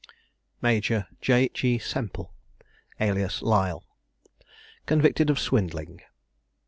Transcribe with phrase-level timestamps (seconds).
[0.63, 1.49] MAJOR J.
[1.49, 1.77] G.
[1.77, 2.33] SEMPLE,
[2.99, 3.83] alias LISLE.
[4.87, 6.01] CONVICTED OF SWINDLING.